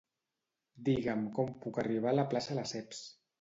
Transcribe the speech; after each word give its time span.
Digue'm 0.87 1.21
com 1.35 1.51
puc 1.67 1.77
arribar 1.83 2.11
a 2.15 2.19
la 2.21 2.25
Plaça 2.33 2.59
Lesseps. 2.63 3.05